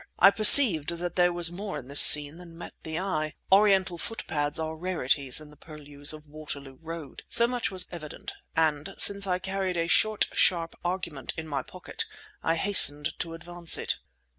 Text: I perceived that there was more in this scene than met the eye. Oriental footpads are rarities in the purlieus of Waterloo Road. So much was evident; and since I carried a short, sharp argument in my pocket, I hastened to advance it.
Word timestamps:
I 0.17 0.31
perceived 0.31 0.89
that 0.89 1.15
there 1.15 1.31
was 1.31 1.51
more 1.51 1.77
in 1.77 1.87
this 1.87 2.01
scene 2.01 2.37
than 2.37 2.57
met 2.57 2.73
the 2.81 2.97
eye. 2.97 3.35
Oriental 3.51 3.99
footpads 3.99 4.57
are 4.57 4.75
rarities 4.75 5.39
in 5.39 5.51
the 5.51 5.55
purlieus 5.55 6.11
of 6.11 6.25
Waterloo 6.25 6.79
Road. 6.81 7.21
So 7.27 7.45
much 7.47 7.69
was 7.69 7.85
evident; 7.91 8.33
and 8.55 8.95
since 8.97 9.27
I 9.27 9.37
carried 9.37 9.77
a 9.77 9.85
short, 9.85 10.27
sharp 10.33 10.75
argument 10.83 11.33
in 11.37 11.47
my 11.47 11.61
pocket, 11.61 12.05
I 12.41 12.55
hastened 12.55 13.13
to 13.19 13.35
advance 13.35 13.77
it. 13.77 13.99